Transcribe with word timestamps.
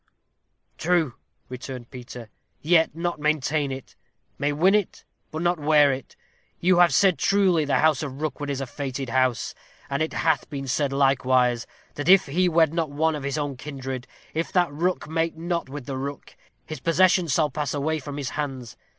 "True," 0.79 1.13
returned 1.47 1.91
Peter; 1.91 2.29
"yet 2.59 2.95
not 2.95 3.19
maintain 3.19 3.71
it. 3.71 3.95
May 4.39 4.51
win 4.51 4.73
it, 4.73 5.05
but 5.29 5.43
not 5.43 5.59
wear 5.59 5.91
it. 5.93 6.15
You 6.59 6.79
have 6.79 6.91
said 6.91 7.19
truly, 7.19 7.65
the 7.65 7.77
house 7.77 8.01
of 8.01 8.19
Rookwood 8.19 8.49
is 8.49 8.61
a 8.61 8.65
fated 8.65 9.09
house; 9.09 9.53
and 9.91 10.01
it 10.01 10.13
hath 10.13 10.49
been 10.49 10.67
said 10.67 10.91
likewise, 10.91 11.67
that 11.93 12.09
if 12.09 12.25
he 12.25 12.49
wed 12.49 12.73
not 12.73 12.89
one 12.89 13.13
of 13.13 13.21
his 13.21 13.37
own 13.37 13.57
kindred 13.57 14.07
that 14.33 14.55
if 14.69 14.69
Rook 14.71 15.07
mate 15.07 15.37
not 15.37 15.69
with 15.69 15.87
Rook, 15.87 16.35
his 16.65 16.79
possessions 16.79 17.33
shall 17.33 17.51
pass 17.51 17.71
away 17.75 17.99
from 17.99 18.17
his 18.17 18.31
hands. 18.31 18.75